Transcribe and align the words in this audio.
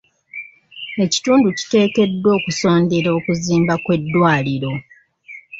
Ekitundu 1.03 1.47
kiteekeddwa 1.57 2.29
okusondera 2.37 3.09
okuzimba 3.17 3.73
kw'eddwaliro. 3.83 4.73